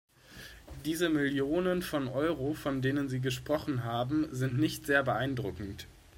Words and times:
Diese 0.83 1.09
Millionen 1.09 1.83
von 1.83 2.07
Euro, 2.07 2.55
von 2.55 2.81
denen 2.81 3.07
Sie 3.07 3.19
gesprochen 3.19 3.83
haben, 3.83 4.27
sind 4.31 4.57
nicht 4.57 4.87
sehr 4.87 5.03
beeindruckend. 5.03 5.85